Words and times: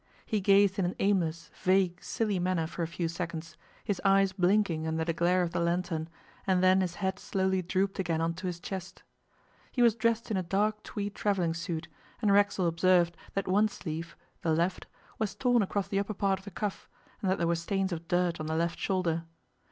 He 0.25 0.41
gazed 0.41 0.79
in 0.79 0.85
an 0.85 0.95
aimless, 0.97 1.51
vague, 1.61 2.03
silly 2.03 2.39
manner 2.39 2.65
for 2.65 2.81
a 2.81 2.87
few 2.87 3.07
seconds, 3.07 3.55
his 3.83 4.01
eyes 4.03 4.33
blinking 4.33 4.87
under 4.87 5.05
the 5.05 5.13
glare 5.13 5.43
of 5.43 5.51
the 5.51 5.59
lantern, 5.59 6.09
and 6.47 6.63
then 6.63 6.81
his 6.81 6.95
head 6.95 7.19
slowly 7.19 7.61
drooped 7.61 7.99
again 7.99 8.19
on 8.19 8.33
to 8.33 8.47
his 8.47 8.59
chest. 8.59 9.03
He 9.71 9.83
was 9.83 9.93
dressed 9.93 10.31
in 10.31 10.37
a 10.37 10.41
dark 10.41 10.81
tweed 10.81 11.13
travelling 11.13 11.53
suit, 11.53 11.87
and 12.19 12.33
Racksole 12.33 12.65
observed 12.65 13.15
that 13.35 13.47
one 13.47 13.67
sleeve 13.67 14.17
the 14.41 14.55
left 14.55 14.87
was 15.19 15.35
torn 15.35 15.61
across 15.61 15.87
the 15.87 15.99
upper 15.99 16.15
part 16.15 16.39
of 16.39 16.45
the 16.45 16.49
cuff, 16.49 16.89
and 17.21 17.29
that 17.29 17.37
there 17.37 17.45
were 17.45 17.53
stains 17.53 17.91
of 17.91 18.07
dirt 18.07 18.39
on 18.39 18.47
the 18.47 18.55
left 18.55 18.79
shoulder. 18.79 19.25